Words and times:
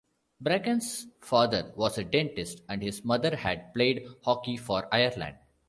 Bracken's 0.39 1.05
father 1.19 1.73
was 1.75 1.99
a 1.99 2.03
dentist 2.03 2.61
and 2.67 2.81
his 2.81 3.05
mother 3.05 3.35
had 3.35 3.71
played 3.71 4.07
hockey 4.23 4.57
for 4.57 4.89
Ireland. 4.91 5.37